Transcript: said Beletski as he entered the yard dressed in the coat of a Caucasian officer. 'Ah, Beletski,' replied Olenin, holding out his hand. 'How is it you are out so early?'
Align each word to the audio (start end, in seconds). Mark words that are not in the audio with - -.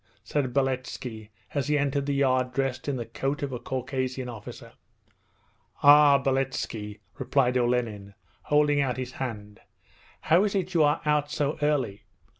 said 0.23 0.51
Beletski 0.51 1.29
as 1.53 1.67
he 1.67 1.77
entered 1.77 2.07
the 2.07 2.15
yard 2.15 2.53
dressed 2.53 2.87
in 2.87 2.95
the 2.95 3.05
coat 3.05 3.43
of 3.43 3.53
a 3.53 3.59
Caucasian 3.59 4.27
officer. 4.29 4.73
'Ah, 5.83 6.17
Beletski,' 6.17 7.01
replied 7.19 7.55
Olenin, 7.55 8.15
holding 8.45 8.81
out 8.81 8.97
his 8.97 9.11
hand. 9.11 9.59
'How 10.21 10.43
is 10.43 10.55
it 10.55 10.73
you 10.73 10.81
are 10.81 11.01
out 11.05 11.29
so 11.29 11.55
early?' 11.61 12.05